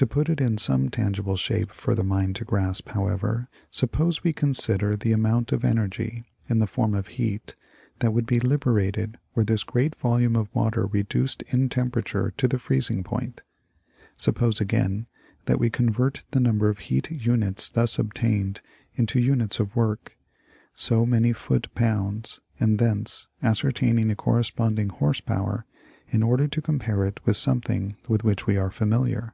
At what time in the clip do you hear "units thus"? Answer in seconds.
17.10-17.98